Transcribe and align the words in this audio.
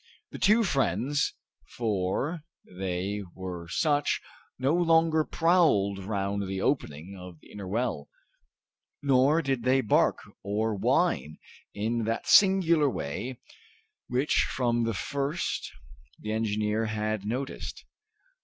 The 0.31 0.39
two 0.39 0.63
friends 0.63 1.35
for 1.77 2.41
they 2.65 3.21
were 3.35 3.67
such 3.67 4.19
no 4.57 4.73
longer 4.73 5.23
prowled 5.23 5.99
round 5.99 6.41
the 6.47 6.59
opening 6.59 7.15
of 7.15 7.39
the 7.39 7.51
inner 7.51 7.67
well, 7.67 8.09
nor 9.03 9.43
did 9.43 9.61
they 9.61 9.81
bark 9.81 10.17
or 10.41 10.73
whine 10.73 11.37
in 11.75 12.05
that 12.05 12.25
singular 12.25 12.89
way 12.89 13.37
which 14.07 14.47
from 14.49 14.85
the 14.85 14.95
first 14.95 15.69
the 16.17 16.31
engineer 16.31 16.87
had 16.87 17.23
noticed. 17.23 17.85